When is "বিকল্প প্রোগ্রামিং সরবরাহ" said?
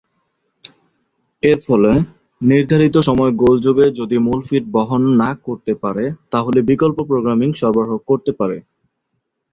6.69-7.91